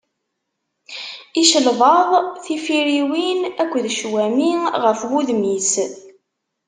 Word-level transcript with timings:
Icelbaḍ, 1.41 2.09
tifiriwin 2.45 3.39
akked 3.61 3.85
ccwami 3.95 4.51
ɣef 4.83 4.99
wudem-is. 5.09 5.71